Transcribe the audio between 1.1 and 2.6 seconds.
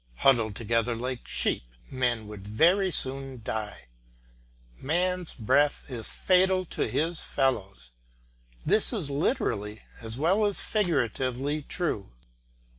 sheep, men would